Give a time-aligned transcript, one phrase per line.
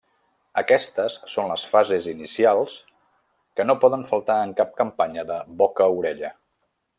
[0.59, 2.77] Aquestes són les fases inicials
[3.59, 6.35] que no poden faltar en cap campanya de boca-orella.